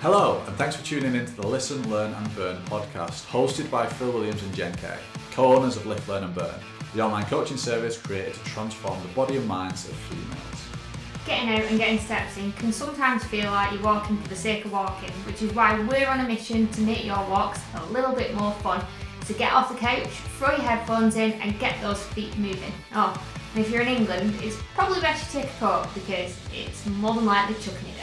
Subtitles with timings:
[0.00, 3.84] Hello, and thanks for tuning in to the Lift, Learn and Burn podcast, hosted by
[3.84, 4.96] Phil Williams and Jen Kay,
[5.32, 6.54] co-owners of Lift, Learn and Burn,
[6.94, 10.68] the online coaching service created to transform the body and minds of females.
[11.26, 14.64] Getting out and getting steps in can sometimes feel like you're walking for the sake
[14.66, 18.14] of walking, which is why we're on a mission to make your walks a little
[18.14, 18.84] bit more fun.
[19.24, 20.06] So get off the couch,
[20.38, 22.72] throw your headphones in, and get those feet moving.
[22.94, 23.20] Oh,
[23.56, 27.14] and if you're in England, it's probably best you take a coat because it's more
[27.16, 27.97] than likely chucking it.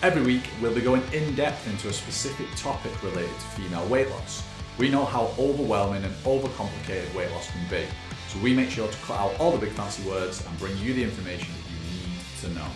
[0.00, 4.08] Every week, we'll be going in depth into a specific topic related to female weight
[4.10, 4.44] loss.
[4.78, 7.84] We know how overwhelming and overcomplicated weight loss can be,
[8.28, 10.94] so we make sure to cut out all the big fancy words and bring you
[10.94, 12.66] the information that you need to know.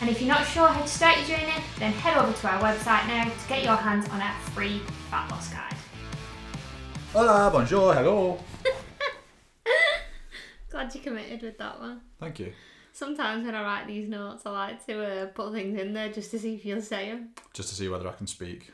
[0.00, 2.60] And if you're not sure how to start your journey, then head over to our
[2.60, 5.76] website now to get your hands on our free fat loss guide.
[7.12, 8.40] Hola, bonjour, hello.
[10.68, 12.00] Glad you committed with that one.
[12.18, 12.52] Thank you.
[12.92, 16.30] Sometimes when I write these notes, I like to uh, put things in there just
[16.32, 17.30] to see if you'll say them.
[17.54, 18.70] Just to see whether I can speak.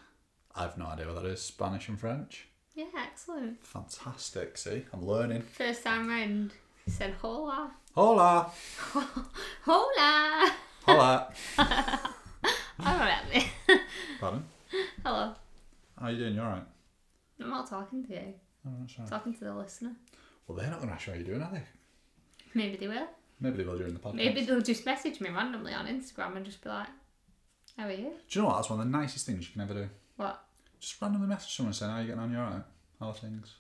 [0.57, 1.41] I've no idea what that is.
[1.41, 2.49] Spanish and French.
[2.75, 3.65] Yeah, excellent.
[3.65, 4.57] Fantastic.
[4.59, 5.43] See, I'm learning.
[5.43, 6.53] First time round,
[6.87, 7.71] you said hola.
[7.95, 8.51] Hola.
[9.65, 10.53] Hola!
[10.85, 11.33] Hola.
[12.81, 13.47] Alright.
[14.21, 14.45] Pardon?
[15.05, 15.35] Hello.
[15.99, 16.35] How are you doing?
[16.35, 16.63] You alright?
[17.41, 18.35] I'm not talking to you,
[18.67, 19.11] Oh, that's I'm right.
[19.11, 19.93] talking to the listener.
[20.47, 21.63] Well, they're not going to ask you how you're doing, are they?
[22.55, 23.07] Maybe they will.
[23.41, 24.15] Maybe they will during the podcast.
[24.15, 26.89] Maybe they'll just message me randomly on Instagram and just be like,
[27.77, 28.11] How are you?
[28.29, 28.57] Do you know what?
[28.57, 29.89] That's one of the nicest things you can ever do.
[30.17, 30.43] What?
[30.81, 32.33] Just randomly message someone saying, how are you getting on?
[32.33, 32.63] You alright?
[33.01, 33.55] How are things?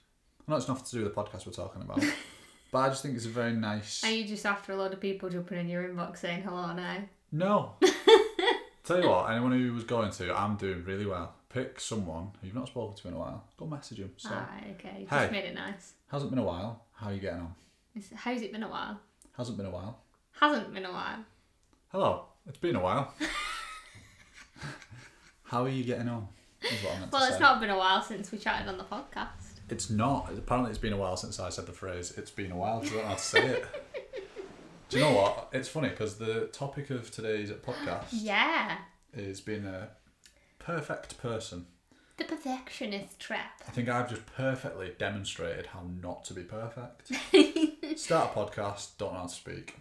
[0.47, 2.03] I know it's nothing to do with the podcast we're talking about,
[2.73, 4.03] but I just think it's a very nice...
[4.05, 6.99] Are you just after a lot of people jumping in your inbox saying hello now?
[7.33, 7.73] No.
[8.85, 11.35] Tell you what, anyone who was going to, I'm doing really well.
[11.51, 13.45] Pick someone who you've not spoken to in a while.
[13.59, 14.13] Go message him.
[14.17, 15.07] So, Ah, okay.
[15.09, 15.31] Just Hey.
[15.31, 15.93] made it nice.
[16.11, 16.85] hasn't been a while.
[16.95, 17.55] How are you getting on?
[17.95, 18.99] It's- How's it been a while?
[19.39, 20.01] Hasn't been a while.
[20.41, 21.25] Hasn't been a while.
[21.93, 22.25] Hello.
[22.47, 23.15] It's been a while.
[25.45, 26.29] How are you getting on?
[26.63, 27.41] Is what I meant to Well, it's say.
[27.41, 29.61] not been a while since we chatted on the podcast.
[29.71, 30.31] It's not.
[30.37, 32.13] Apparently, it's been a while since I said the phrase.
[32.19, 32.83] It's been a while.
[32.85, 33.65] You don't know how to say it.
[34.89, 35.49] Do you know what?
[35.53, 38.79] It's funny because the topic of today's podcast Yeah.
[39.15, 39.91] is being a
[40.59, 41.67] perfect person.
[42.17, 43.63] The perfectionist trap.
[43.69, 47.13] I think I've just perfectly demonstrated how not to be perfect.
[47.99, 49.75] Start a podcast, don't know how to speak,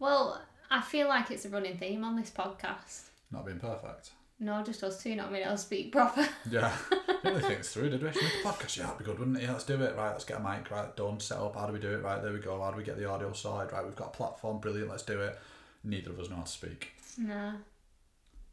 [0.00, 3.02] Well, I feel like it's a running theme on this podcast.
[3.30, 4.10] not being perfect.
[4.40, 6.28] No, just us two not being able to speak proper.
[6.50, 8.12] Yeah, didn't really think this through, did we?
[8.12, 8.76] Should we make a podcast?
[8.76, 9.44] Yeah, that'd be good, wouldn't it?
[9.44, 9.96] Yeah, let's do it.
[9.96, 10.70] Right, let's get a mic.
[10.70, 11.20] Right, done.
[11.20, 11.54] Set up.
[11.56, 12.02] How do we do it?
[12.02, 12.60] Right, there we go.
[12.60, 13.72] How do we get the audio side?
[13.72, 14.58] Right, we've got a platform.
[14.58, 14.90] Brilliant.
[14.90, 15.38] Let's do it.
[15.84, 16.92] Neither of us know how to speak.
[17.16, 17.52] no.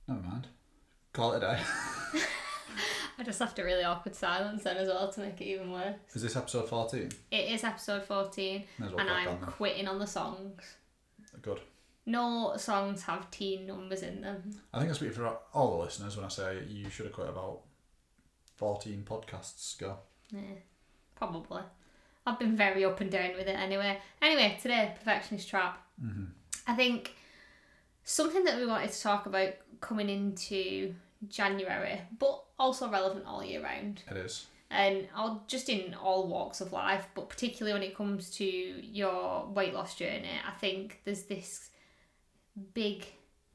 [0.07, 0.47] Never mind.
[1.13, 2.19] Call it a day.
[3.17, 5.95] I just left a really awkward silence then as well to make it even worse.
[6.13, 7.09] Is this episode 14?
[7.31, 9.49] It is episode 14 May as well and crack I'm on then.
[9.49, 10.61] quitting on the songs.
[11.41, 11.59] Good.
[12.05, 14.59] No songs have teen numbers in them.
[14.73, 17.29] I think I speak for all the listeners when I say you should have quit
[17.29, 17.61] about
[18.55, 19.97] 14 podcasts ago.
[20.31, 20.39] Yeah,
[21.15, 21.61] probably.
[22.25, 23.99] I've been very up and down with it anyway.
[24.21, 25.81] Anyway, today, Perfectionist Trap.
[26.03, 26.25] Mm-hmm.
[26.67, 27.15] I think
[28.03, 30.93] something that we wanted to talk about coming into
[31.27, 34.03] January, but also relevant all year round.
[34.09, 34.47] It is.
[34.69, 39.45] And I'll just in all walks of life, but particularly when it comes to your
[39.47, 41.69] weight loss journey, I think there's this
[42.73, 43.05] big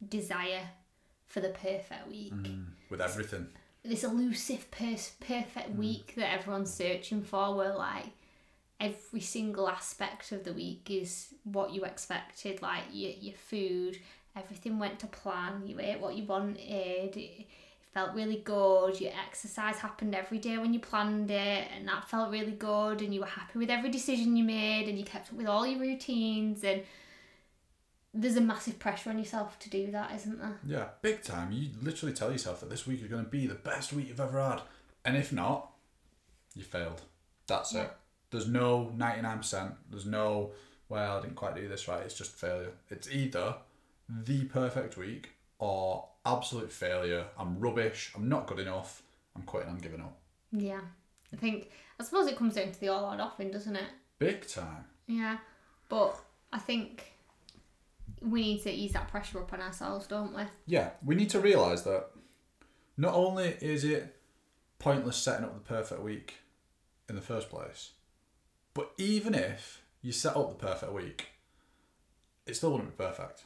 [0.07, 0.63] desire
[1.27, 2.33] for the perfect week.
[2.33, 3.49] Mm, with everything.
[3.85, 8.07] This elusive pers- perfect week that everyone's searching for, where like
[8.81, 13.99] every single aspect of the week is what you expected, like your, your food,
[14.43, 17.47] everything went to plan, you ate what you wanted, it
[17.95, 22.31] felt really good, your exercise happened every day when you planned it, and that felt
[22.31, 25.35] really good, and you were happy with every decision you made, and you kept up
[25.35, 26.83] with all your routines, and
[28.15, 30.59] there's a massive pressure on yourself to do that, isn't there?
[30.67, 31.53] Yeah, big time.
[31.53, 34.21] You literally tell yourself that this week is going to be the best week you've
[34.21, 34.63] ever had.
[35.05, 35.71] And if not,
[36.55, 37.03] you failed.
[37.47, 37.85] That's Yeah.
[37.85, 37.91] it.
[38.31, 39.77] There's no 99%.
[39.91, 40.53] There's no,
[40.89, 42.03] well, I didn't quite do this right.
[42.03, 42.73] It's just failure.
[42.91, 43.57] It's either
[44.09, 47.27] the perfect week or absolute failure.
[47.39, 48.13] I'm rubbish.
[48.15, 49.03] I'm not good enough.
[49.37, 49.71] I'm quitting.
[49.71, 50.19] I'm giving up.
[50.53, 50.81] Yeah.
[51.33, 51.71] I think,
[52.01, 53.89] I suppose it comes down to the all or nothing, doesn't it?
[54.19, 54.85] Big time.
[55.07, 55.39] Yeah.
[55.89, 56.19] But
[56.53, 57.13] I think
[58.21, 60.43] we need to ease that pressure up on ourselves, don't we?
[60.67, 62.07] Yeah, we need to realise that
[62.97, 64.17] not only is it
[64.79, 66.37] pointless setting up the perfect week
[67.09, 67.93] in the first place,
[68.75, 71.29] but even if you set up the perfect week,
[72.47, 73.45] it still wouldn't be perfect.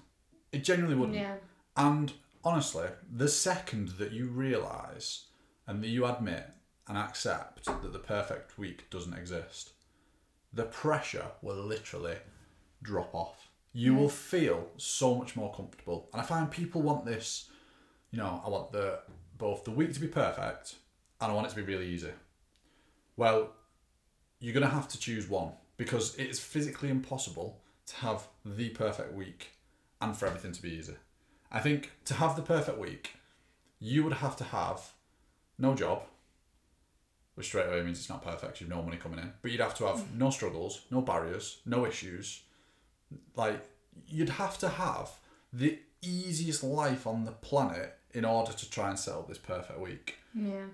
[0.53, 1.19] It genuinely wouldn't.
[1.19, 1.37] Yeah.
[1.77, 2.13] And
[2.45, 5.27] honestly, the second that you realise
[5.67, 6.47] and that you admit
[6.89, 9.73] and accept that the perfect week doesn't exist,
[10.53, 12.17] the pressure will literally
[12.83, 13.49] drop off.
[13.73, 16.11] You will feel so much more comfortable.
[16.13, 17.49] And I find people want this,
[18.11, 19.01] you know, I want the
[19.39, 20.77] both the week to be perfect
[21.21, 22.11] and I want it to be really easy.
[23.17, 23.53] Well,
[24.41, 28.69] you're going to have to choose one because it is physically impossible to have the
[28.71, 29.53] perfect week
[30.03, 30.95] and for everything to be easy.
[31.51, 33.15] I think to have the perfect week,
[33.79, 34.93] you would have to have
[35.59, 36.03] no job,
[37.35, 39.77] which straight away means it's not perfect, you've no money coming in, but you'd have
[39.77, 40.19] to have mm.
[40.19, 42.43] no struggles, no barriers, no issues.
[43.37, 43.63] Like,
[44.07, 45.11] you'd have to have
[45.53, 49.79] the easiest life on the planet in order to try and set up this perfect
[49.79, 50.17] week.
[50.35, 50.67] Yeah.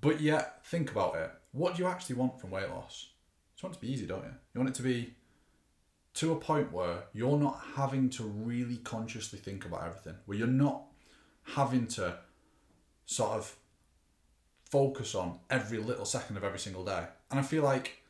[0.00, 1.30] But yet, think about it.
[1.52, 3.08] What do you actually want from weight loss?
[3.58, 4.34] You want it to be easy, don't you?
[4.52, 5.14] You want it to be
[6.14, 10.46] to a point where you're not having to really consciously think about everything, where you're
[10.46, 10.82] not
[11.54, 12.16] having to
[13.06, 13.56] sort of
[14.70, 17.04] focus on every little second of every single day.
[17.30, 18.02] And I feel like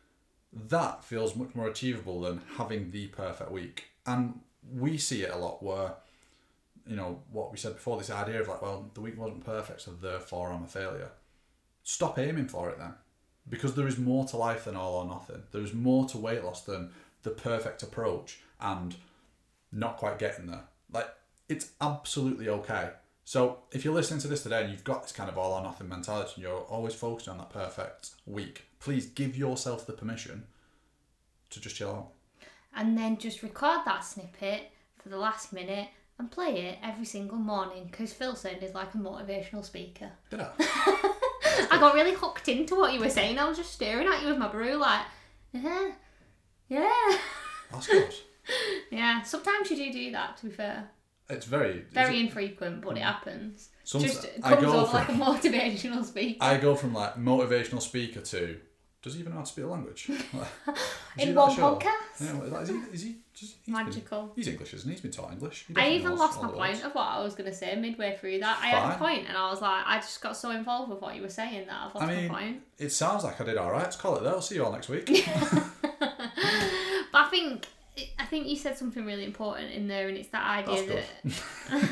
[0.69, 3.87] that feels much more achievable than having the perfect week.
[4.07, 4.41] And
[4.73, 5.95] we see it a lot where,
[6.87, 9.81] you know, what we said before this idea of like, well, the week wasn't perfect,
[9.81, 11.11] so therefore I'm a failure.
[11.83, 12.95] Stop aiming for it then.
[13.49, 15.43] Because there is more to life than all or nothing.
[15.53, 16.93] There is more to weight loss than
[17.25, 18.95] the perfect approach and
[19.73, 20.65] not quite getting there.
[20.93, 21.09] Like,
[21.49, 22.91] it's absolutely okay.
[23.25, 25.63] So, if you're listening to this today and you've got this kind of all or
[25.63, 30.45] nothing mentality and you're always focused on that perfect week, please give yourself the permission
[31.51, 32.09] to just chill out.
[32.77, 34.71] And then just record that snippet
[35.03, 35.89] for the last minute
[36.19, 40.11] and play it every single morning because Phil sounded like a motivational speaker.
[40.31, 40.51] Did I?
[41.71, 43.39] I got really hooked into what you were saying.
[43.39, 45.03] I was just staring at you with my brew, like,
[45.53, 45.93] yeah,
[46.69, 47.17] yeah,
[47.73, 48.15] That's good.
[48.91, 49.23] yeah.
[49.23, 50.37] Sometimes you do do that.
[50.39, 50.91] To be fair,
[51.29, 51.85] It's very.
[51.93, 53.05] very it- infrequent, but it mm.
[53.05, 53.71] happens.
[53.85, 55.13] Some- just I comes from- like a
[55.49, 56.39] motivational speaker.
[56.43, 58.59] I go from like motivational speaker to
[59.03, 60.09] does he even know how to speak a language?
[60.33, 60.79] Like, has
[61.17, 61.83] he In one podcast?
[62.21, 62.75] Yeah, is he?
[62.91, 64.33] Is he just he's been- Magical.
[64.35, 64.95] he's English, isn't he?
[64.95, 65.67] He's been taught English.
[65.77, 68.59] I even lost my point of what I was going to say midway through that.
[68.63, 71.15] I had a point and I was like, I just got so involved with what
[71.17, 72.63] you were saying that I've lost I mean, my point.
[72.79, 73.83] it sounds like I did all right.
[73.83, 74.33] Let's call it there.
[74.33, 75.29] I'll see you all next week.
[77.49, 77.67] Think
[78.19, 81.03] I think you said something really important in there, and it's that idea
[81.71, 81.83] that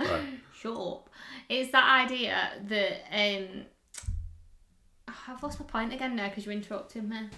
[0.00, 0.22] right.
[0.54, 1.08] shut up.
[1.48, 3.62] It's that idea that um,
[5.28, 7.28] I've lost my point again now because you're interrupting me.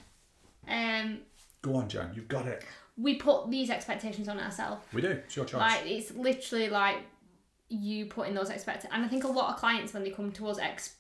[0.69, 1.19] Um,
[1.63, 2.13] Go on, Jan.
[2.15, 2.65] You've got it.
[2.97, 4.87] we put these expectations on ourselves.
[4.93, 5.09] We do.
[5.09, 5.61] It's your choice.
[5.61, 6.99] Like it's literally like
[7.69, 10.49] you putting those expect, and I think a lot of clients when they come to
[10.49, 10.97] us ex-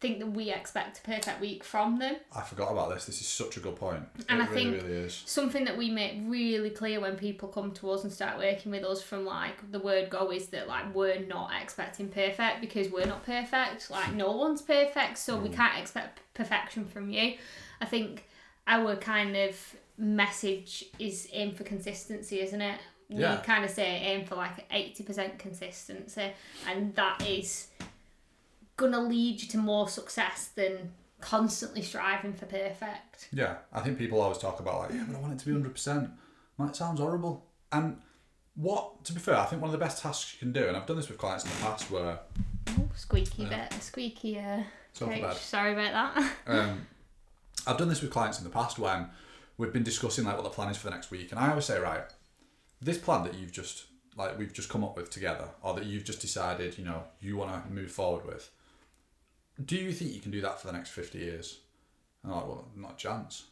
[0.00, 2.16] think that we expect a perfect week from them.
[2.36, 3.06] I forgot about this.
[3.06, 4.02] This is such a good point.
[4.28, 5.22] And it I really, think- really is.
[5.26, 8.84] something that we make really clear when people come to us and start working with
[8.84, 13.06] us from like the word go is that like we're not expecting perfect because we're
[13.06, 15.42] not perfect like no one's perfect so Mm.
[15.44, 17.34] we can't expect perfection from you
[17.80, 18.26] i think
[18.66, 23.36] our kind of message is aim for consistency isn't it Yeah.
[23.36, 26.32] we kind of say aim for like 80% consistency
[26.68, 27.68] and that is
[28.76, 34.20] gonna lead you to more success than constantly striving for perfect Yeah, I think people
[34.20, 36.10] always talk about like, yeah, but I want it to be hundred percent.
[36.60, 37.46] It sounds horrible.
[37.72, 37.98] And
[38.54, 40.76] what, to be fair, I think one of the best tasks you can do, and
[40.76, 42.18] I've done this with clients in the past, where
[42.68, 43.68] Oh, squeaky Yeah.
[43.68, 44.62] bit, squeaky uh,
[44.92, 46.32] so Sorry about that.
[46.46, 46.86] Um,
[47.66, 49.08] I've done this with clients in the past when
[49.56, 51.64] we've been discussing like what the plan is for the next week, and I always
[51.64, 52.04] say, right,
[52.80, 53.86] this plan that you've just
[54.16, 57.36] like we've just come up with together, or that you've just decided, you know, you
[57.36, 58.50] want to move forward with.
[59.62, 61.60] Do you think you can do that for the next fifty years?
[62.22, 63.44] And I'm like, well, not a chance.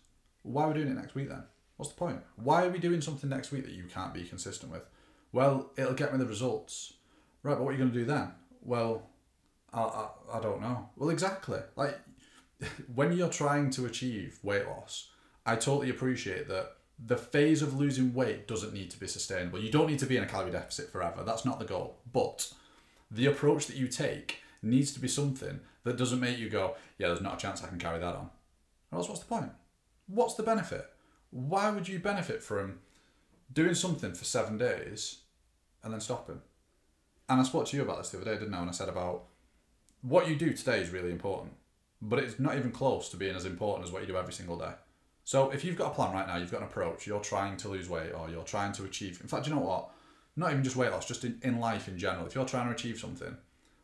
[0.43, 1.45] Why are we doing it next week then?
[1.77, 2.21] What's the point?
[2.37, 4.83] Why are we doing something next week that you can't be consistent with?
[5.33, 6.95] Well, it'll get me the results.
[7.43, 8.33] Right, but what are you going to do then?
[8.63, 9.09] Well,
[9.73, 10.89] I, I, I don't know.
[10.97, 11.61] Well, exactly.
[11.77, 11.99] Like,
[12.95, 15.11] when you're trying to achieve weight loss,
[15.45, 19.59] I totally appreciate that the phase of losing weight doesn't need to be sustainable.
[19.59, 21.25] You don't need to be in a calorie deficit forever.
[21.25, 21.99] That's not the goal.
[22.13, 22.53] But
[23.11, 27.09] the approach that you take needs to be something that doesn't make you go, yeah,
[27.09, 28.31] there's not a chance I can carry that on.
[28.91, 29.51] Or else, what's the point?
[30.07, 30.87] What's the benefit?
[31.31, 32.81] Why would you benefit from
[33.53, 35.19] doing something for seven days
[35.83, 36.41] and then stopping?
[37.29, 38.61] And I spoke to you about this the other day, didn't I?
[38.61, 39.25] When I said about
[40.03, 41.55] what you do today is really important,
[42.01, 44.59] but it's not even close to being as important as what you do every single
[44.59, 44.73] day.
[45.25, 47.69] So if you've got a plan right now, you've got an approach, you're trying to
[47.69, 49.91] lose weight or you're trying to achieve, in fact, you know what?
[50.35, 52.27] Not even just weight loss, just in, in life in general.
[52.27, 53.37] If you're trying to achieve something,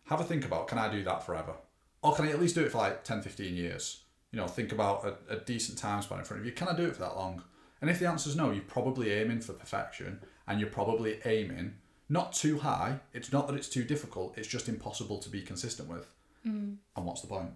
[0.06, 1.54] have a think about can I do that forever?
[2.02, 4.02] Or can I at least do it for like 10, 15 years?
[4.32, 6.52] You know, think about a, a decent time span in front of you.
[6.52, 7.42] Can I do it for that long?
[7.80, 11.74] And if the answer is no, you're probably aiming for perfection and you're probably aiming
[12.08, 13.00] not too high.
[13.12, 16.06] It's not that it's too difficult, it's just impossible to be consistent with.
[16.46, 16.76] Mm.
[16.96, 17.50] And what's the point?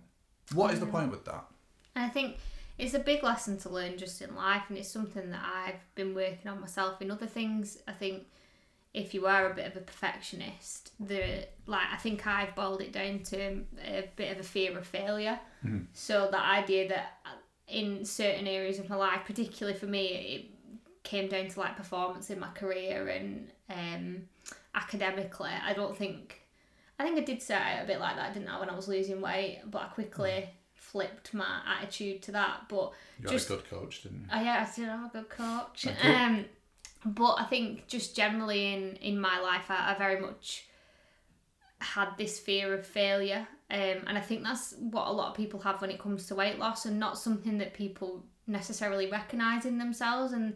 [0.53, 1.45] What is the point with that?
[1.97, 2.37] I think
[2.79, 6.15] it's a big lesson to learn just in life, and it's something that I've been
[6.15, 7.79] working on myself in other things.
[7.87, 8.27] I think
[8.95, 12.93] if you are a bit of a perfectionist, the like I think I've boiled it
[12.93, 15.39] down to a bit of a fear of failure.
[15.65, 15.87] Mhm.
[15.93, 17.19] So the idea that
[17.69, 20.45] in certain areas of my life, particularly for me, it
[21.05, 24.29] came down to like performance in my career and um,
[24.75, 25.51] academically.
[25.51, 26.41] I don't think
[26.99, 28.89] I think I did set out a bit like that, didn't I, when I was
[28.89, 29.61] losing weight?
[29.67, 32.69] But I quickly flipped my attitude to that.
[32.69, 34.27] But You Just- had a good coach, didn't you?
[34.33, 35.87] Oh yeah, I did have a good coach.
[36.03, 36.45] Um,
[37.05, 40.67] but I think just generally in in my life, I, I very much
[41.81, 45.61] had this fear of failure, um, and I think that's what a lot of people
[45.61, 49.79] have when it comes to weight loss, and not something that people necessarily recognise in
[49.79, 50.33] themselves.
[50.33, 50.55] And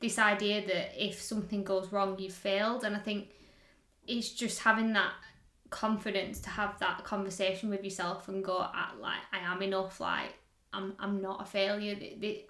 [0.00, 3.30] this idea that if something goes wrong, you've failed, and I think
[4.06, 5.12] it's just having that
[5.70, 10.34] confidence to have that conversation with yourself and go, "I- like, I am enough, like.
[10.70, 11.96] I'm, I'm not a failure.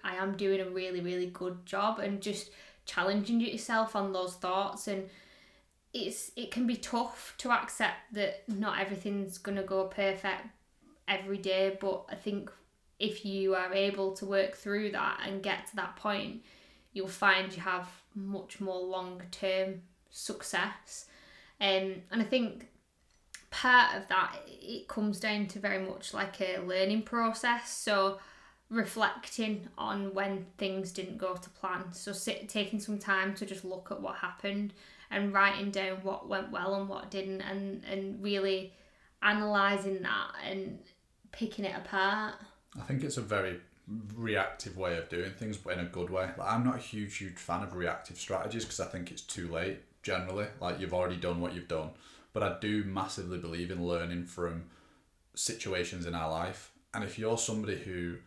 [0.03, 2.51] I am doing a really, really good job and just
[2.89, 4.87] challenging yourself on those thoughts.
[4.87, 5.09] And
[5.93, 10.47] it's it can be tough to accept that not everything's to go perfect
[11.07, 11.77] every day.
[11.79, 12.51] But I think
[12.99, 16.43] if you are able to work through that and get to that point,
[16.93, 21.05] you'll find you have much more long term success.
[21.61, 22.67] Um, and I think
[23.51, 28.19] part of that it comes down to very much like a learning process so
[28.69, 33.65] reflecting on when things didn't go to plan so sit, taking some time to just
[33.65, 34.73] look at what happened
[35.09, 38.71] and writing down what went well and what didn't and and really
[39.23, 40.79] analyzing that and
[41.31, 42.35] picking it apart
[42.77, 43.59] I think it's a very
[44.15, 46.29] reactive way of doing things, but in a good way.
[46.37, 49.47] Like, I'm not a huge, huge fan of reactive strategies because I think it's too
[49.47, 50.45] late generally.
[50.59, 51.91] Like, you've already done what you've done.
[52.33, 54.65] But I do massively believe in learning from
[55.33, 56.71] situations in our life.
[56.93, 58.17] And if you're somebody who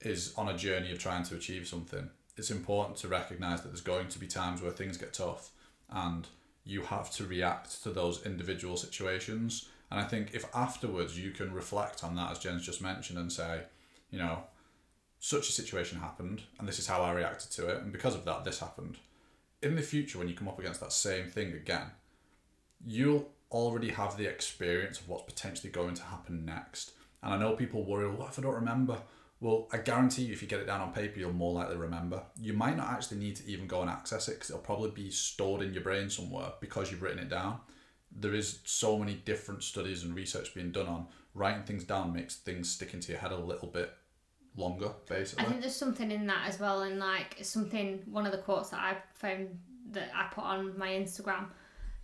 [0.00, 3.80] is on a journey of trying to achieve something, it's important to recognize that there's
[3.80, 5.50] going to be times where things get tough
[5.90, 6.26] and
[6.64, 9.68] you have to react to those individual situations.
[9.90, 13.32] And I think if afterwards you can reflect on that, as Jen's just mentioned, and
[13.32, 13.62] say,
[14.10, 14.40] you know,
[15.20, 18.24] such a situation happened and this is how I reacted to it, and because of
[18.24, 18.98] that, this happened.
[19.62, 21.90] In the future, when you come up against that same thing again,
[22.84, 26.92] you'll already have the experience of what's potentially going to happen next.
[27.22, 28.98] And I know people worry, what if I don't remember?
[29.40, 32.22] Well, I guarantee you, if you get it down on paper, you'll more likely remember.
[32.40, 35.10] You might not actually need to even go and access it because it'll probably be
[35.10, 37.60] stored in your brain somewhere because you've written it down.
[38.10, 42.36] There is so many different studies and research being done on writing things down makes
[42.36, 43.92] things stick into your head a little bit
[44.56, 45.44] longer, basically.
[45.44, 48.02] I think there's something in that as well, and like something.
[48.06, 49.58] One of the quotes that I found
[49.90, 51.48] that I put on my Instagram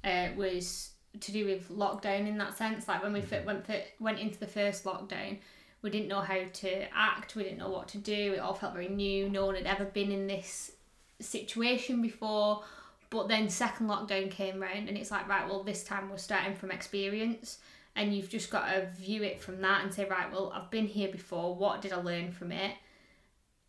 [0.04, 2.86] uh, was to do with lockdown in that sense.
[2.86, 5.38] Like when we fit, went fit, went into the first lockdown,
[5.82, 7.34] we didn't know how to act.
[7.34, 8.34] We didn't know what to do.
[8.34, 9.28] It all felt very new.
[9.28, 10.72] No one had ever been in this
[11.20, 12.62] situation before.
[13.10, 16.54] But then second lockdown came round, and it's like right, well this time we're starting
[16.54, 17.58] from experience
[17.94, 20.86] and you've just got to view it from that and say right well i've been
[20.86, 22.76] here before what did i learn from it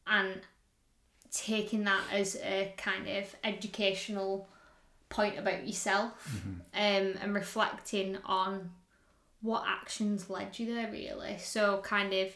[0.08, 0.42] and
[1.32, 4.48] taking that as a kind of educational
[5.10, 6.42] point about yourself
[6.74, 8.70] um, and reflecting on
[9.44, 11.38] what actions led you there really?
[11.38, 12.30] So kind of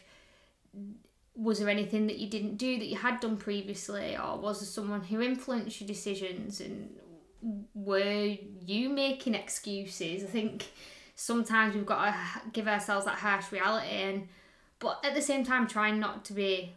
[1.34, 4.66] was there anything that you didn't do that you had done previously or was there
[4.66, 6.60] someone who influenced your decisions?
[6.60, 6.90] And
[7.74, 10.22] were you making excuses?
[10.22, 10.66] I think
[11.14, 12.14] sometimes we've got to
[12.52, 14.28] give ourselves that harsh reality and
[14.78, 16.74] but at the same time trying not to be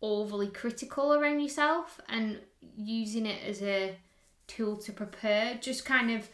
[0.00, 2.38] overly critical around yourself and
[2.76, 3.96] using it as a
[4.46, 5.58] tool to prepare.
[5.60, 6.28] Just kind of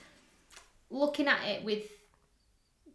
[0.90, 1.84] looking at it with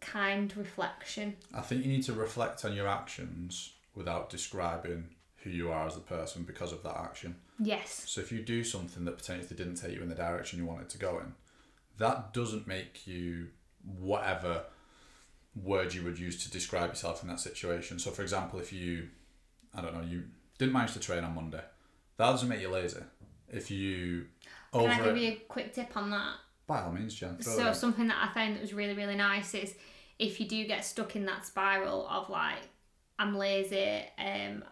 [0.00, 5.08] kind reflection I think you need to reflect on your actions without describing
[5.42, 7.36] who you are as a person because of that action.
[7.58, 10.66] yes So if you do something that potentially didn't take you in the direction you
[10.66, 11.34] wanted to go in,
[11.98, 13.48] that doesn't make you
[13.98, 14.64] whatever
[15.54, 17.98] word you would use to describe yourself in that situation.
[17.98, 19.08] So for example, if you
[19.74, 20.24] I don't know, you
[20.58, 21.62] didn't manage to train on Monday,
[22.16, 23.00] that doesn't make you lazy.
[23.50, 24.26] If you
[24.72, 26.34] can i give you a quick tip on that
[26.68, 27.36] by all means, Jen.
[27.40, 27.74] it so in.
[27.74, 29.74] something that I found that was really really nice is
[30.20, 32.68] if you do get stuck in that spiral of like
[33.18, 34.62] I'm lazy, um,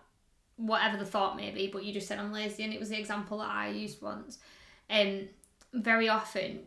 [0.56, 2.98] whatever the thought may be, but you just said I'm lazy, and it was the
[2.98, 4.38] example that I used once.
[4.88, 5.28] Um,
[5.72, 6.60] very often,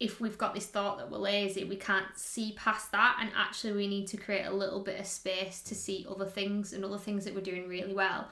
[0.00, 3.74] if we've got this thought that we're lazy, we can't see past that, and actually
[3.74, 6.98] we need to create a little bit of space to see other things and other
[6.98, 8.28] things that we're doing really well.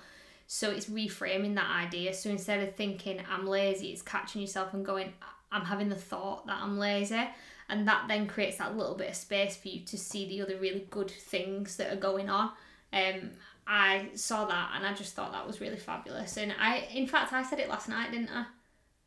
[0.47, 2.15] So it's reframing that idea.
[2.15, 5.13] So instead of thinking I'm lazy, it's catching yourself and going,
[5.53, 7.29] I'm having the thought that I'm lazy.
[7.71, 10.57] And that then creates that little bit of space for you to see the other
[10.57, 12.53] really good things that are going on.
[12.93, 13.33] Um,
[13.67, 16.39] I saw that and I just thought that was really fabulous.
[16.39, 18.47] And I, in fact, I said it last night, didn't I?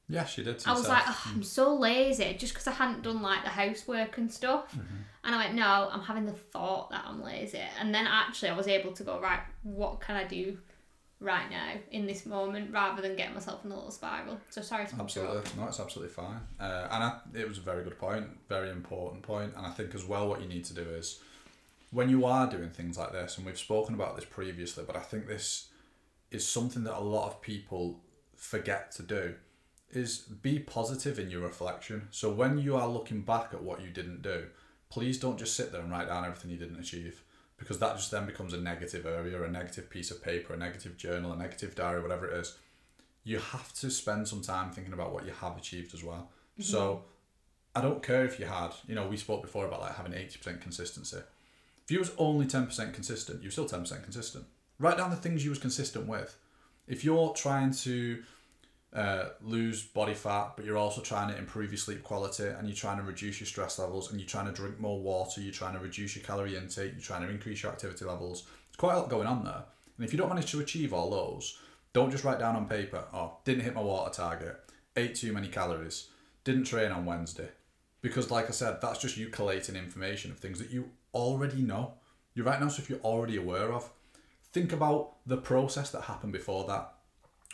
[0.07, 0.62] Yeah, she did.
[0.67, 4.17] I was like, oh, I'm so lazy just because I hadn't done like the housework
[4.17, 4.77] and stuff.
[5.24, 7.62] And I went, no, I'm having the thought that I'm lazy.
[7.79, 10.57] And then actually, I was able to go, right, what can I do
[11.22, 14.40] right now in this moment rather than getting myself in a little spiral?
[14.50, 16.42] So sorry to Absolutely, no, it's absolutely fine.
[16.60, 19.54] Uh, and I, it was a very good point, very important point.
[19.56, 21.20] And I think as well, what you need to do is
[21.92, 25.01] when you are doing things like this, and we've spoken about this previously, but I
[25.01, 25.70] think this
[26.32, 28.00] is something that a lot of people
[28.36, 29.36] forget to do
[29.92, 32.08] is be positive in your reflection.
[32.12, 34.46] So when you are looking back at what you didn't do,
[34.90, 37.24] please don't just sit there and write down everything you didn't achieve
[37.62, 40.98] because that just then becomes a negative area, a negative piece of paper, a negative
[40.98, 42.58] journal, a negative diary, whatever it is.
[43.24, 46.32] You have to spend some time thinking about what you have achieved as well.
[46.53, 46.63] Mm-hmm.
[46.63, 47.03] So
[47.75, 50.60] I don't care if you had, you know, we spoke before about like having 80%
[50.60, 51.20] consistency.
[51.84, 54.46] If you was only 10% consistent, you're still 10% consistent.
[54.80, 56.36] Write down the things you was consistent with.
[56.88, 58.24] If you're trying to
[58.93, 62.75] uh, lose body fat, but you're also trying to improve your sleep quality and you're
[62.75, 65.74] trying to reduce your stress levels and you're trying to drink more water, you're trying
[65.74, 68.43] to reduce your calorie intake, you're trying to increase your activity levels.
[68.43, 69.63] There's quite a lot going on there.
[69.98, 71.57] And if you don't manage to achieve all those,
[71.93, 74.60] don't just write down on paper, oh, didn't hit my water target,
[74.95, 76.07] ate too many calories,
[76.43, 77.50] didn't train on Wednesday.
[78.01, 81.93] Because, like I said, that's just you collating information of things that you already know.
[82.33, 83.89] You're writing down stuff you're already aware of.
[84.51, 86.93] Think about the process that happened before that.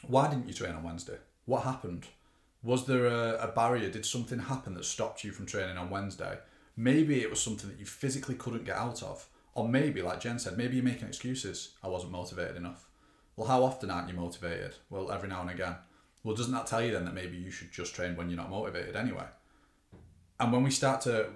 [0.03, 1.17] Why didn't you train on Wednesday?
[1.47, 2.07] What happened?
[2.61, 3.89] Was there a, a barrier?
[3.89, 6.39] Did something happen that stopped you from training on Wednesday?
[6.75, 9.25] Maybe it was something that you physically couldn't get out of.
[9.55, 11.71] Or maybe, like Jen said, maybe you're making excuses.
[11.81, 12.89] I wasn't motivated enough.
[13.37, 14.75] Well, how often aren't you motivated?
[14.89, 15.75] Well, every now and again.
[16.21, 18.49] Well, doesn't that tell you then that maybe you should just train when you're not
[18.49, 19.27] motivated anyway?
[20.41, 21.29] And when we start to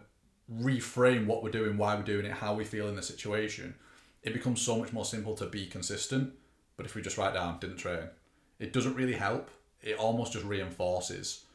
[0.54, 3.76] reframe what we're doing, why we're doing it, how we feel in the situation,
[4.24, 6.34] it becomes so much more simple to be consistent.
[6.76, 8.10] But if we just write down, didn't train,
[8.60, 9.50] it doesn't really help.
[9.82, 11.46] It almost just reinforces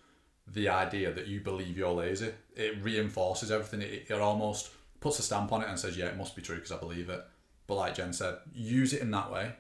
[0.46, 2.30] the idea that you believe you're lazy.
[2.54, 3.82] It reinforces everything.
[3.82, 6.56] It, it almost puts a stamp on it and says, yeah, it must be true
[6.56, 7.22] because I believe it.
[7.66, 9.52] But like Jen said, use it in that way,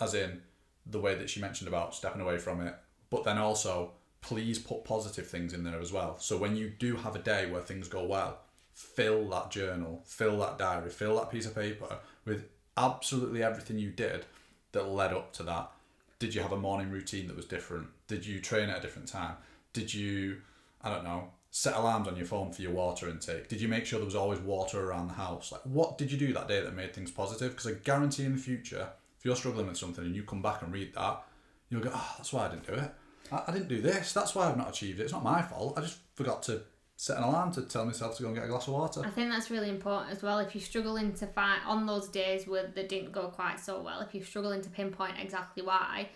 [0.00, 0.42] as in
[0.86, 2.74] the way that she mentioned about stepping away from it.
[3.10, 6.18] But then also, please put positive things in there as well.
[6.18, 8.40] So when you do have a day where things go well,
[8.72, 13.90] fill that journal, fill that diary, fill that piece of paper with absolutely everything you
[13.90, 14.24] did
[14.72, 15.70] that led up to that.
[16.18, 17.88] Did you have a morning routine that was different?
[18.08, 19.36] Did you train at a different time?
[19.72, 20.38] Did you,
[20.82, 23.48] I don't know, set alarms on your phone for your water intake?
[23.48, 25.52] Did you make sure there was always water around the house?
[25.52, 27.52] Like, what did you do that day that made things positive?
[27.52, 30.62] Because I guarantee in the future, if you're struggling with something and you come back
[30.62, 31.22] and read that,
[31.68, 32.94] you'll go, oh, that's why I didn't do it.
[33.30, 34.12] I, I didn't do this.
[34.12, 35.04] That's why I've not achieved it.
[35.04, 35.78] It's not my fault.
[35.78, 36.62] I just forgot to
[37.00, 39.02] set an alarm to tell myself to go and get a glass of water.
[39.04, 40.40] I think that's really important as well.
[40.40, 44.00] If you're struggling to find on those days where they didn't go quite so well,
[44.00, 46.08] if you're struggling to pinpoint exactly why,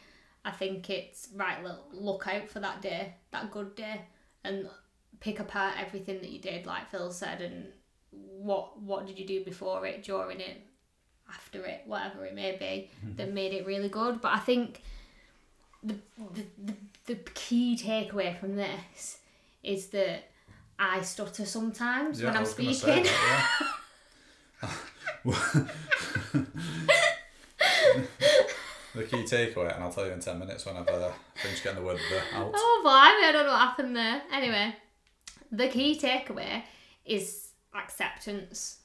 [0.44, 1.62] I think it's right.
[1.62, 4.02] Look, look out for that day, that good day,
[4.42, 4.68] and
[5.20, 7.66] pick apart everything that you did, like Phil said, and
[8.10, 10.66] what what did you do before it, during it,
[11.28, 13.14] after it, whatever it may be, mm-hmm.
[13.18, 14.20] that made it really good.
[14.20, 14.82] But I think
[15.80, 16.74] the the, the,
[17.06, 19.18] the key takeaway from this
[19.62, 20.24] is that
[20.78, 23.04] I stutter sometimes when I I'm was gonna say speaking.
[23.04, 23.68] that,
[24.62, 24.70] yeah.
[28.94, 31.80] the key takeaway, and I'll tell you in 10 minutes when I've uh, finished getting
[31.80, 32.50] the word the out.
[32.54, 34.22] Oh, blimey, I don't know what happened there.
[34.32, 34.74] Anyway,
[35.50, 36.62] the key takeaway
[37.04, 38.80] is acceptance.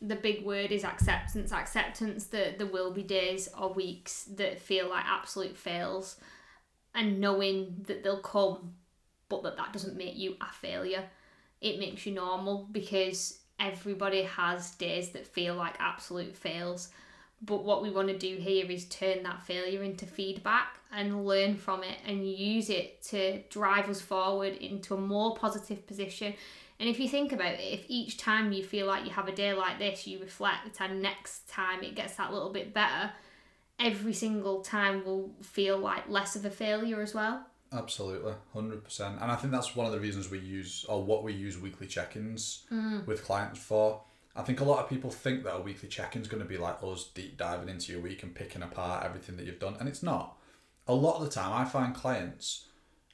[0.00, 1.52] The big word is acceptance.
[1.52, 6.16] Acceptance that there will be days or weeks that feel like absolute fails,
[6.94, 8.74] and knowing that they'll come,
[9.28, 11.04] but that that doesn't make you a failure.
[11.60, 16.88] It makes you normal because everybody has days that feel like absolute fails.
[17.40, 21.56] But what we want to do here is turn that failure into feedback and learn
[21.56, 26.34] from it and use it to drive us forward into a more positive position.
[26.80, 29.34] And if you think about it, if each time you feel like you have a
[29.34, 33.12] day like this, you reflect, and next time it gets that little bit better,
[33.80, 37.46] every single time will feel like less of a failure as well.
[37.72, 39.22] Absolutely, 100%.
[39.22, 41.86] And I think that's one of the reasons we use, or what we use weekly
[41.86, 43.06] check ins mm.
[43.06, 44.02] with clients for.
[44.34, 46.48] I think a lot of people think that a weekly check in is going to
[46.48, 49.76] be like us deep diving into your week and picking apart everything that you've done,
[49.80, 50.36] and it's not.
[50.86, 52.66] A lot of the time, I find clients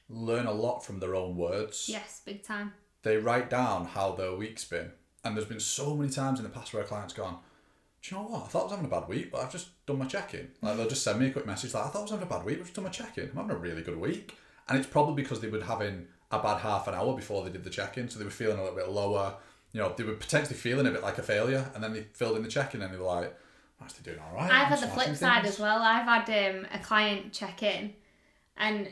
[0.07, 1.87] learn a lot from their own words.
[1.89, 2.73] Yes, big time.
[3.03, 4.91] They write down how their week's been,
[5.23, 7.39] and there's been so many times in the past where a client's gone,
[8.01, 8.43] Do you know what?
[8.43, 10.51] I thought I was having a bad week, but I've just done my check in.
[10.61, 12.29] Like, they'll just send me a quick message like, I thought I was having a
[12.29, 13.29] bad week, but I've just done my check in.
[13.31, 14.37] I'm having a really good week.
[14.67, 17.63] And it's probably because they were having a bad half an hour before they did
[17.63, 19.35] the check in, so they were feeling a little bit lower.
[19.71, 22.37] You know, they were potentially feeling a bit like a failure, and then they filled
[22.37, 23.35] in the check in and they were like,
[23.79, 24.51] I'm actually doing all right.
[24.51, 25.81] I've I'm had the flip side as well.
[25.81, 27.93] I've had um, a client check in,
[28.57, 28.87] and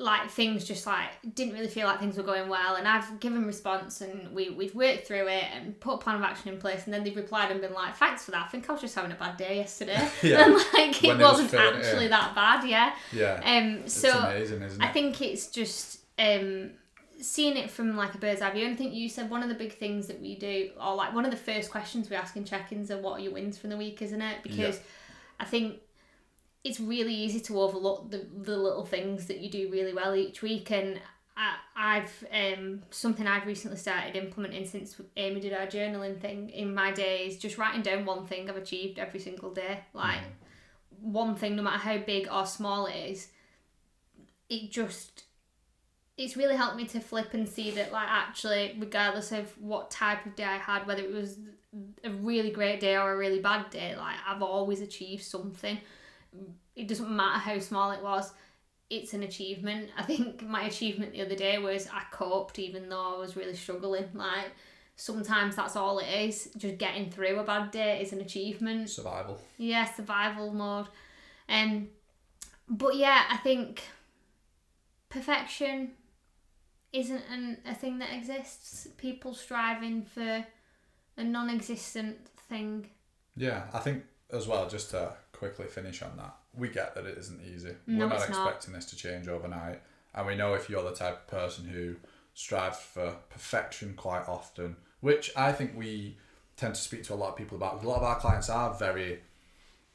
[0.00, 3.44] like things just like didn't really feel like things were going well and I've given
[3.46, 6.86] response and we, we've worked through it and put a plan of action in place
[6.86, 8.94] and then they've replied and been like thanks for that I think I was just
[8.94, 10.44] having a bad day yesterday Yeah.
[10.46, 12.08] and like it When it was wasn't fit, actually yeah.
[12.10, 13.40] that bad yeah Yeah.
[13.44, 14.62] um so amazing?
[14.80, 16.70] I think it's just um,
[17.20, 18.64] seeing it from like a bird's eye view.
[18.64, 21.14] And I think you said one of the big things that we do, or like
[21.14, 23.70] one of the first questions we ask in check-ins are what are your wins from
[23.70, 24.38] the week, isn't it?
[24.42, 24.80] Because
[25.38, 25.76] I think
[26.62, 30.42] it's really easy to overlook the, the little things that you do really well each
[30.42, 30.70] week.
[30.70, 31.00] And
[31.36, 36.74] I, I've um, something I've recently started implementing since Amy did our journaling thing in
[36.74, 40.20] my days, just writing down one thing I've achieved every single day, like
[41.00, 43.28] one thing, no matter how big or small it is.
[44.50, 45.24] It just
[46.18, 50.26] it's really helped me to flip and see that like actually regardless of what type
[50.26, 51.38] of day I had whether it was
[52.04, 55.78] a really great day or a really bad day like I've always achieved something
[56.76, 58.32] it doesn't matter how small it was
[58.88, 63.16] it's an achievement I think my achievement the other day was I coped even though
[63.16, 64.52] I was really struggling like
[64.96, 69.40] sometimes that's all it is just getting through a bad day is an achievement Survival.
[69.56, 70.88] yeah, survival mode.
[71.48, 71.88] Um,
[72.68, 73.82] but yeah, I think
[75.08, 75.92] perfection
[76.92, 78.88] isn't an, a thing that exists.
[78.98, 80.44] People striving for
[81.16, 82.86] a non-existent thing.
[83.36, 87.16] Yeah, I think as well, just to quickly finish on that, we get that it
[87.16, 87.74] isn't easy.
[87.86, 88.46] No, We're not it's not.
[88.46, 89.80] expecting this to change overnight.
[90.14, 91.96] And we know if you're the type of person who
[92.34, 96.18] strives for perfection quite often, which I think we
[96.56, 97.82] tend to speak to a lot of people about.
[97.82, 99.20] A lot of our clients are very,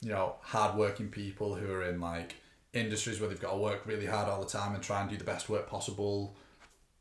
[0.01, 2.36] you know, hardworking people who are in like
[2.73, 5.15] industries where they've got to work really hard all the time and try and do
[5.15, 6.36] the best work possible.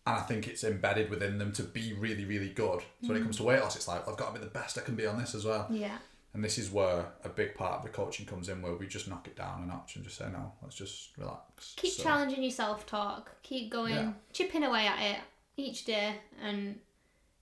[0.07, 2.81] And I think it's embedded within them to be really, really good.
[3.01, 3.25] So when it mm.
[3.25, 5.07] comes to weight loss, it's like, I've got to be the best I can be
[5.07, 5.67] on this as well.
[5.71, 5.97] Yeah.
[6.35, 9.09] And this is where a big part of the coaching comes in, where we just
[9.09, 11.75] knock it down a notch and just say, no, let's just relax.
[11.77, 13.31] Keep So, challenging your self-talk.
[13.45, 14.13] Keep going, Yeah.
[14.33, 15.21] chipping away at it
[15.57, 16.81] each day, and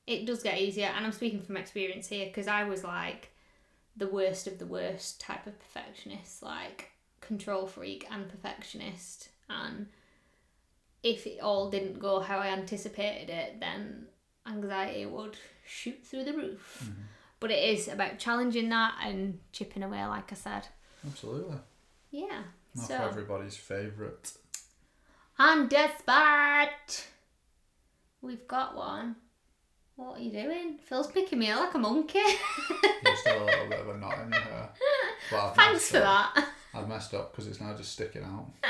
[0.06, 0.88] it does get easier.
[0.94, 3.30] And I'm speaking from experience here because I was like
[3.96, 6.90] the worst of the worst type of perfectionist, like
[7.22, 9.30] control freak and perfectionist.
[9.48, 9.86] And
[11.02, 14.06] if it all didn't go how I anticipated it, then
[14.46, 16.80] anxiety would shoot through the roof.
[16.84, 17.02] Mm-hmm.
[17.42, 20.68] But it is about challenging that and chipping away, like I said.
[21.04, 21.56] Absolutely.
[22.12, 22.42] Yeah.
[22.76, 24.32] Not so for everybody's favourite.
[25.40, 27.06] on the spot.
[28.20, 29.16] We've got one.
[29.96, 30.78] What are you doing?
[30.84, 32.20] Phil's picking me up like a monkey.
[33.02, 34.70] There's still a little bit of a knot in your hair.
[35.56, 36.34] Thanks for up.
[36.36, 36.48] that.
[36.72, 38.46] I've messed up because it's now just sticking out.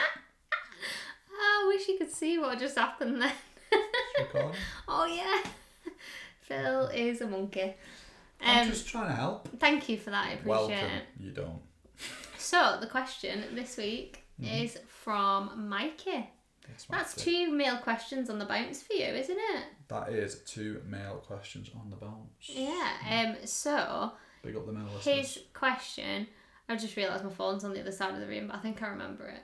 [1.45, 3.33] Oh, I wish you could see what just happened then.
[4.89, 5.43] Oh yeah.
[6.43, 7.75] Phil is a monkey.
[8.43, 9.49] I'm Um, just trying to help.
[9.59, 10.27] thank you for that.
[10.27, 10.75] I appreciate Welcome.
[10.77, 11.03] it.
[11.19, 11.61] You don't.
[12.39, 14.65] So the question this week Mm-hmm.
[14.65, 16.29] is from Mikey.
[16.91, 19.65] That's two male questions on the bounce for you, isn't it?
[19.89, 22.49] That is two male questions on the bounce.
[22.49, 23.35] Yeah.
[23.39, 23.47] Um.
[23.47, 25.39] So Big up the male his listeners.
[25.53, 26.27] question.
[26.69, 28.83] I just realised my phone's on the other side of the room, but I think
[28.83, 29.43] I remember it.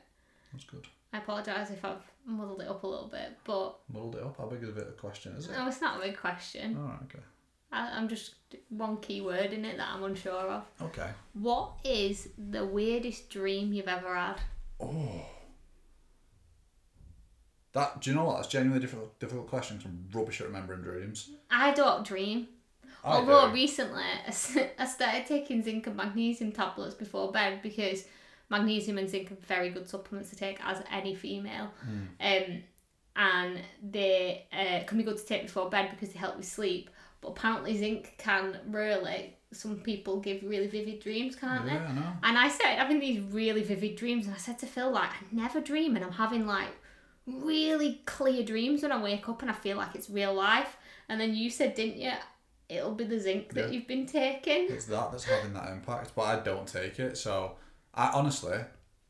[0.53, 0.87] That's good.
[1.13, 4.37] I apologise if I've muddled it up a little bit, but Muddled it up.
[4.39, 5.53] How big is it a question, is it?
[5.53, 6.77] no, it's not a big question.
[6.77, 7.25] Alright, okay.
[7.71, 8.35] I, I'm just
[8.69, 10.65] one key word in it that I'm unsure of.
[10.81, 11.11] Okay.
[11.35, 14.41] What is the weirdest dream you've ever had?
[14.81, 15.27] Oh.
[17.73, 18.37] That do you know what?
[18.37, 21.31] That's genuinely difficult difficult question 'cause I'm rubbish at remembering dreams.
[21.51, 22.49] I don't dream.
[23.05, 23.55] I Although do.
[23.55, 24.31] recently I
[24.87, 28.07] started taking zinc and magnesium tablets before bed because
[28.49, 31.71] magnesium and zinc are very good supplements to take as any female.
[32.21, 32.63] Um,
[33.19, 36.89] and they uh, can be good to take before bed because they help with sleep.
[37.21, 41.73] But apparently zinc can really, some people give really vivid dreams, can't they?
[41.73, 42.13] I know.
[42.23, 45.25] And I started having these really vivid dreams, and I said to Phil, like, I
[45.33, 46.71] never dream, and I'm having like
[47.27, 50.77] really clear dreams when I wake up, and I feel like it's real life.
[51.09, 52.13] And then you said, didn't you?
[52.69, 53.71] It'll be the zinc that Yeah.
[53.71, 54.67] you've been taking.
[54.69, 57.19] It's that that's having that impact, but I don't take it.
[57.19, 57.57] So
[57.95, 58.59] I honestly,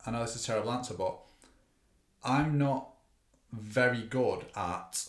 [0.06, 1.18] I know this is a terrible answer, but
[2.24, 2.94] I'm not
[3.52, 5.04] very good at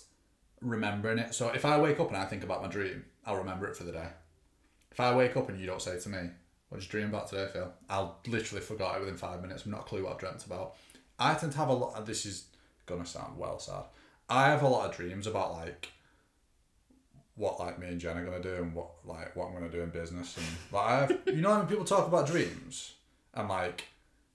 [0.62, 1.34] remembering it.
[1.34, 3.84] So if I wake up and I think about my dream, I'll remember it for
[3.84, 4.08] the day.
[4.92, 6.30] If I wake up and you don't say to me,
[6.70, 9.64] "What did you dream about today, Phil?" I'll literally forgot it within five minutes.
[9.64, 10.76] I've not a clue what I've dreamt about.
[11.18, 12.06] I tend to have a lot.
[12.06, 12.46] This is
[12.86, 13.84] gonna sound well sad.
[14.30, 15.90] I have a lot of dreams about like
[17.36, 19.82] what like me and Jen are gonna do and what like what I'm gonna do
[19.82, 22.96] in business and like I have you know when people talk about dreams
[23.34, 23.86] and like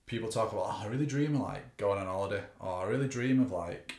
[0.06, 3.08] people talk about oh I really dream of like going on holiday or I really
[3.08, 3.94] dream of like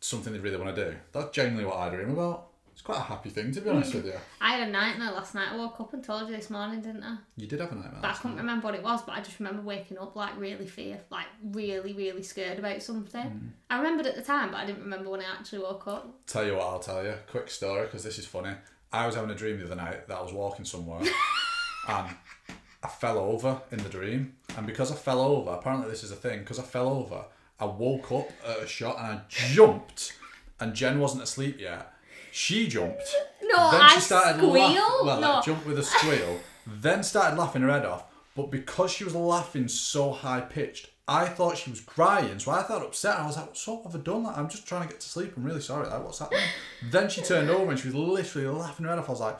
[0.00, 0.96] something they really want to do.
[1.12, 2.46] That's genuinely what I dream about.
[2.72, 4.12] It's quite a happy thing, to be honest with you.
[4.40, 5.48] I had a nightmare last night.
[5.52, 7.16] I woke up and told you this morning, didn't I?
[7.36, 7.98] You did have a nightmare.
[8.00, 8.42] But I couldn't night.
[8.42, 11.92] remember what it was, but I just remember waking up like really fear, like really,
[11.92, 13.20] really scared about something.
[13.20, 13.48] Hmm.
[13.68, 16.20] I remembered at the time, but I didn't remember when I actually woke up.
[16.28, 17.14] Tell you what, I'll tell you.
[17.28, 18.52] Quick story, because this is funny.
[18.92, 21.00] I was having a dream the other night that I was walking somewhere
[21.88, 22.14] and
[22.82, 24.34] I fell over in the dream.
[24.56, 27.24] And because I fell over, apparently this is a thing, because I fell over,
[27.60, 30.14] I woke up at a shot and I jumped.
[30.60, 31.92] And Jen wasn't asleep yet.
[32.32, 33.14] She jumped.
[33.42, 34.52] No, then I she started squeal.
[34.52, 35.06] laughing.
[35.06, 36.38] Well, no, like, jumped with a squeal.
[36.66, 38.04] then started laughing her head off.
[38.36, 42.38] But because she was laughing so high pitched, I thought she was crying.
[42.38, 43.18] So I thought upset.
[43.18, 44.24] I was like, "So what have I done?
[44.24, 45.32] Like, I'm just trying to get to sleep.
[45.36, 45.88] I'm really sorry.
[45.88, 46.42] Like, what's happening?"
[46.90, 49.08] then she turned over and she was literally laughing her head off.
[49.08, 49.38] I was like,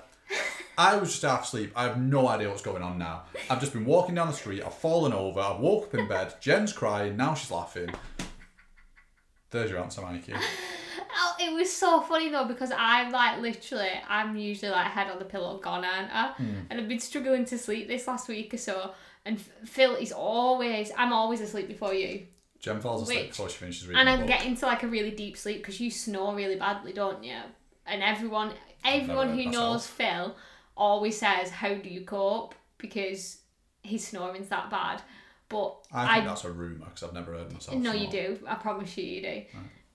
[0.79, 1.73] "I was just half asleep.
[1.77, 3.25] I have no idea what's going on now.
[3.51, 4.63] I've just been walking down the street.
[4.65, 5.41] I've fallen over.
[5.41, 6.35] I've woke up in bed.
[6.41, 7.17] Jen's crying.
[7.17, 7.91] Now she's laughing."
[9.51, 10.35] There's your answer, Mikey.
[11.21, 15.19] Oh, it was so funny though because I'm like literally, I'm usually like head on
[15.19, 16.29] the pillow gone, aren't I?
[16.33, 16.45] Hmm.
[16.71, 18.93] And I've been struggling to sleep this last week or so.
[19.25, 22.27] And Phil is always, I'm always asleep before you.
[22.61, 24.29] Jen falls asleep Which- before she finishes reading And I'm book.
[24.29, 27.39] getting to like a really deep sleep because you snore really badly, don't you?
[27.87, 28.53] And everyone,
[28.85, 29.53] everyone who myself.
[29.55, 30.37] knows Phil
[30.79, 33.39] always says, "How do you cope?" Because
[33.83, 35.03] his snoring's that bad.
[35.49, 37.77] But I think I that's a rumour because I've never heard myself.
[37.77, 38.39] no, you do.
[38.47, 39.43] I promise you, you do.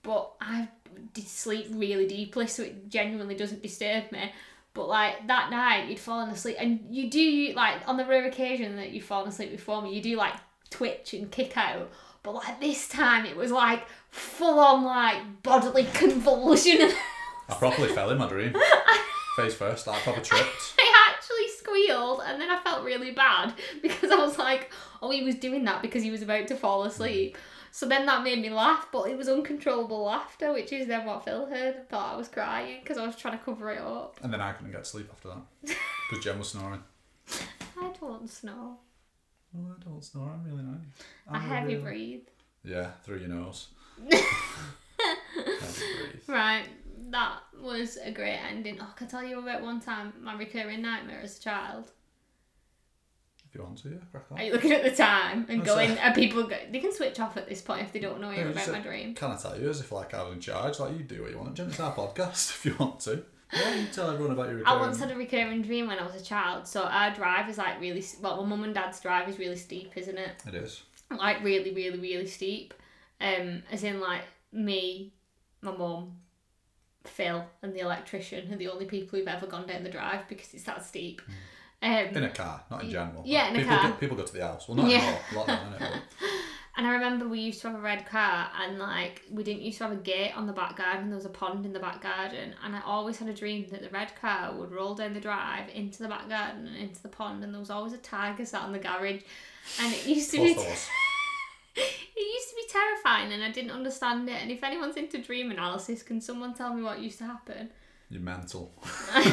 [0.02, 0.68] But I
[1.12, 4.32] did sleep really deeply, so it genuinely doesn't disturb me.
[4.74, 8.76] But like that night, you'd fallen asleep, and you do like on the rare occasion
[8.76, 10.34] that you've fallen asleep before me, you do like
[10.70, 11.90] twitch and kick out.
[12.24, 16.90] But like this time, it was like full on like bodily convulsion.
[17.48, 18.54] I properly fell in my dream.
[19.36, 20.74] Face first, like I proper tripped.
[20.78, 24.70] I actually squealed, and then I felt really bad because I was like,
[25.02, 27.36] oh, he was doing that because he was about to fall asleep.
[27.72, 31.24] So then that made me laugh, but it was uncontrollable laughter, which is then what
[31.24, 34.20] Phil heard and thought I was crying because I was trying to cover it up.
[34.22, 35.76] And then I couldn't get to sleep after that
[36.08, 36.84] because Jen was snoring.
[37.80, 38.76] I don't snore.
[39.56, 40.30] Oh, I don't snore.
[40.30, 40.78] I'm really nice.
[41.28, 42.20] I I'm heavy really- breathe.
[42.62, 43.68] Yeah, through your nose.
[46.28, 46.64] Right,
[47.10, 48.78] that was a great ending.
[48.80, 51.90] Oh, can I tell you about one time my recurring nightmare as a child?
[53.48, 54.38] If you want to, yeah, crack on.
[54.38, 55.98] Are you looking at the time and What's going?
[55.98, 56.42] Are people?
[56.44, 58.66] Go, they can switch off at this point if they don't know Yeah, you're just
[58.68, 59.14] about my say- dream.
[59.14, 60.80] Can I tell you as if like I was in charge?
[60.80, 61.54] Like you do what you want.
[61.54, 63.22] Jen, it's our podcast if you want to.
[63.52, 64.80] Yeah, you tell everyone about your I recurring.
[64.80, 66.66] once had a recurring dream when I was a child.
[66.66, 69.92] So our drive is like really well, my mum and dad's drive is really steep,
[69.96, 70.30] isn't it?
[70.48, 70.82] It is.
[71.16, 72.74] Like really, really, really steep.
[73.20, 75.12] Um, as in like me,
[75.64, 76.16] my mum,
[77.04, 80.52] Phil, and the electrician are the only people who've ever gone down the drive because
[80.54, 81.20] it's that steep.
[81.82, 83.22] Um, In a car, not in general.
[83.26, 83.88] Yeah, in a people car.
[83.90, 84.68] Go, people go to the house.
[84.68, 84.98] Well, not Yeah.
[84.98, 85.20] anymore.
[85.30, 86.00] A lot of them, innit?
[86.76, 89.78] And I remember we used to have a red car, and like we didn't used
[89.78, 91.08] to have a gate on the back garden.
[91.08, 93.80] There was a pond in the back garden, and I always had a dream that
[93.80, 97.08] the red car would roll down the drive into the back garden and into the
[97.08, 99.20] pond, and there was always a tiger sat on the garage,
[99.80, 100.88] and it used to be course there was.
[102.16, 104.40] it used to be terrifying, and I didn't understand it.
[104.40, 107.70] And if anyone's into dream analysis, can someone tell me what used to happen?
[108.08, 108.72] You're mental.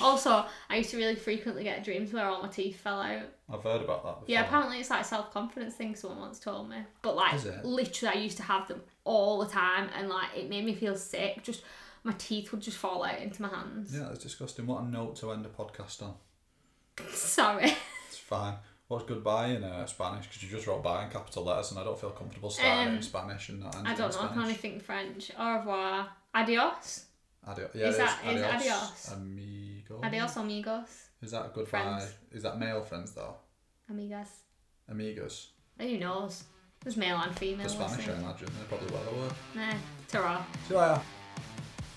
[0.00, 3.22] Also, I used to really frequently get dreams where all my teeth fell out.
[3.52, 4.24] I've heard about that before.
[4.26, 5.94] Yeah, apparently it's like a self confidence thing.
[5.94, 9.88] Someone once told me, but like literally, I used to have them all the time,
[9.96, 11.42] and like it made me feel sick.
[11.42, 11.62] Just
[12.04, 13.94] my teeth would just fall out into my hands.
[13.94, 14.66] Yeah, it's disgusting.
[14.66, 16.14] What a note to end a podcast on.
[17.10, 17.74] Sorry.
[18.08, 18.54] It's fine.
[18.88, 20.26] What's goodbye in uh, Spanish?
[20.26, 22.88] Because you just wrote bye in capital letters, and I don't feel comfortable starting it
[22.90, 24.20] Um, in Spanish and not ending I don't know.
[24.20, 25.32] I can only think French.
[25.36, 26.08] Au revoir.
[26.34, 27.06] Adios.
[27.46, 27.70] Adios.
[27.74, 29.12] Yeah, Is that- is adios, adios?
[29.12, 30.00] Amigo.
[30.04, 30.88] Adios, amigos.
[31.22, 31.68] Is that a goodbye?
[31.98, 32.14] Friends.
[32.30, 33.34] Is that male friends though?
[33.90, 34.28] Amigas.
[34.88, 35.48] Amigos.
[35.80, 36.44] Who knows?
[36.82, 37.64] There's male and female.
[37.66, 38.48] The Spanish, I imagine.
[38.56, 39.30] They're probably well aware.
[39.54, 39.74] Nah.
[40.08, 40.44] Ta-ra.
[40.68, 41.00] See you later.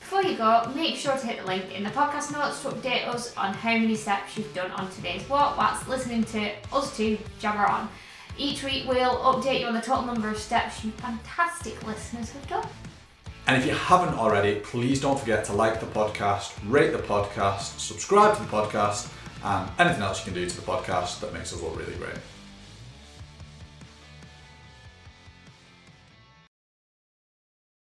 [0.10, 3.08] Before you go, make sure to hit the link in the podcast notes to update
[3.08, 7.20] us on how many steps you've done on today's walk whilst listening to us two
[7.38, 7.88] jabber on.
[8.36, 12.48] Each week we'll update you on the total number of steps you fantastic listeners have
[12.48, 12.68] done.
[13.46, 17.78] And if you haven't already, please don't forget to like the podcast, rate the podcast,
[17.78, 19.12] subscribe to the podcast,
[19.44, 22.18] and anything else you can do to the podcast that makes us look really great.